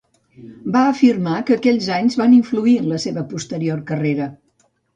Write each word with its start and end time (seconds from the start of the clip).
Va 0.75 0.81
afirmar 0.93 1.35
que 1.49 1.57
aquells 1.59 1.91
anys 1.99 2.17
van 2.23 2.35
influir 2.39 2.75
en 2.81 2.89
la 2.95 3.01
seva 3.07 3.27
posterior 3.35 3.87
carrera. 3.95 4.31